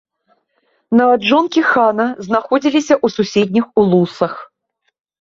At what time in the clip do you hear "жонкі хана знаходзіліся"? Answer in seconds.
1.33-2.93